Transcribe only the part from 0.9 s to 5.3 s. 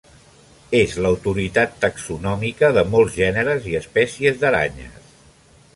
l'autoritat taxonòmica de molts gèneres i espècies d'aranyes.